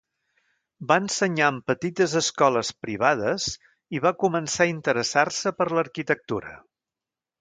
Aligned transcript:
Va 0.91 0.95
ensenyar 1.01 1.49
en 1.55 1.59
petites 1.71 2.15
escoles 2.21 2.71
privades 2.85 3.45
i 3.99 4.01
va 4.07 4.15
començar 4.25 4.67
a 4.67 4.73
interessar-se 4.73 5.55
per 5.61 5.69
l'arquitectura. 5.77 6.57